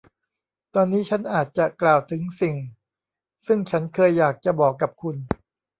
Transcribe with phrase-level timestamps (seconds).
[0.75, 2.55] ตอนนี้ชั้นอาจจะกล่าวถึงสิ่ง
[3.47, 5.15] ซึ่งฉันเคยอยากจะบอกกับคุณ